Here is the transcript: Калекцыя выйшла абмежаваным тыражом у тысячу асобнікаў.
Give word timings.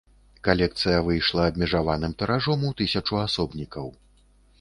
Калекцыя 0.45 1.01
выйшла 1.07 1.43
абмежаваным 1.51 2.15
тыражом 2.21 2.65
у 2.71 2.73
тысячу 2.81 3.21
асобнікаў. 3.27 3.93